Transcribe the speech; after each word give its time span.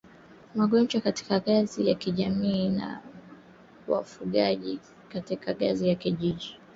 magonjwa 0.55 1.01
katika 1.01 1.37
ngazi 1.39 1.87
ya 1.87 1.95
kijamii 1.95 2.69
na 2.69 3.01
wafugaji 3.87 4.79
katika 5.09 5.55
ngazi 5.55 5.89
ya 5.89 5.95
kijiji 5.95 6.57